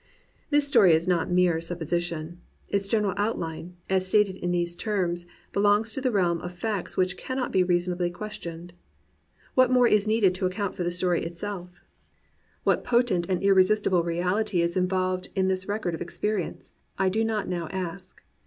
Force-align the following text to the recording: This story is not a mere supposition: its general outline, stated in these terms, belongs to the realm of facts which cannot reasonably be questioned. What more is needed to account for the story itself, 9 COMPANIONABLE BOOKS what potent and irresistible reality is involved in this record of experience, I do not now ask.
This 0.49 0.67
story 0.67 0.93
is 0.93 1.07
not 1.07 1.27
a 1.27 1.31
mere 1.31 1.61
supposition: 1.61 2.41
its 2.67 2.87
general 2.87 3.13
outline, 3.17 3.77
stated 3.99 4.35
in 4.35 4.49
these 4.49 4.75
terms, 4.75 5.27
belongs 5.53 5.93
to 5.93 6.01
the 6.01 6.09
realm 6.09 6.41
of 6.41 6.53
facts 6.55 6.97
which 6.97 7.17
cannot 7.17 7.53
reasonably 7.53 8.07
be 8.09 8.13
questioned. 8.13 8.73
What 9.53 9.69
more 9.69 9.87
is 9.87 10.07
needed 10.07 10.33
to 10.33 10.47
account 10.47 10.73
for 10.73 10.81
the 10.83 10.89
story 10.89 11.23
itself, 11.23 11.81
9 12.65 12.77
COMPANIONABLE 12.77 12.81
BOOKS 12.81 12.83
what 12.83 12.83
potent 12.83 13.29
and 13.29 13.43
irresistible 13.43 14.01
reality 14.01 14.61
is 14.61 14.75
involved 14.75 15.29
in 15.35 15.49
this 15.49 15.67
record 15.67 15.93
of 15.93 16.01
experience, 16.01 16.73
I 16.97 17.07
do 17.07 17.23
not 17.23 17.47
now 17.47 17.67
ask. 17.67 18.23